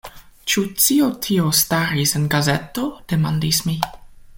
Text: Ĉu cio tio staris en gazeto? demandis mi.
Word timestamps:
Ĉu 0.53 0.63
cio 0.85 1.09
tio 1.25 1.51
staris 1.59 2.15
en 2.21 2.27
gazeto? 2.37 2.89
demandis 3.15 3.65
mi. 3.69 3.79